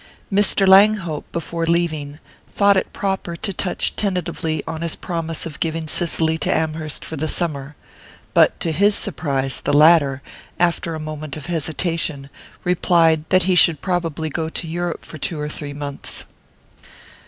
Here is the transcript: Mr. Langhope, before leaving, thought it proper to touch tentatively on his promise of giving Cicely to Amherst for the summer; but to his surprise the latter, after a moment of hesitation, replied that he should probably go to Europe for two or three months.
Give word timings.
Mr. 0.33 0.67
Langhope, 0.67 1.31
before 1.31 1.67
leaving, 1.67 2.17
thought 2.51 2.75
it 2.75 2.91
proper 2.91 3.35
to 3.35 3.53
touch 3.53 3.95
tentatively 3.95 4.63
on 4.65 4.81
his 4.81 4.95
promise 4.95 5.45
of 5.45 5.59
giving 5.59 5.87
Cicely 5.87 6.39
to 6.39 6.51
Amherst 6.51 7.05
for 7.05 7.17
the 7.17 7.27
summer; 7.27 7.75
but 8.33 8.59
to 8.61 8.71
his 8.71 8.95
surprise 8.95 9.61
the 9.61 9.73
latter, 9.77 10.23
after 10.59 10.95
a 10.95 10.99
moment 10.99 11.37
of 11.37 11.45
hesitation, 11.45 12.31
replied 12.63 13.25
that 13.29 13.43
he 13.43 13.53
should 13.53 13.83
probably 13.83 14.29
go 14.29 14.49
to 14.49 14.67
Europe 14.67 15.05
for 15.05 15.19
two 15.19 15.39
or 15.39 15.47
three 15.49 15.71
months. 15.71 16.25